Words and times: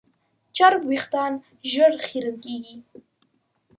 چرب 0.55 0.81
وېښتيان 0.89 1.33
ژر 1.71 1.91
خیرن 2.05 2.35
کېږي. 2.43 2.75